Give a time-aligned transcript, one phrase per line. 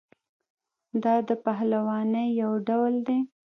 [1.03, 3.19] دا د پهلوانۍ یو ډول دی.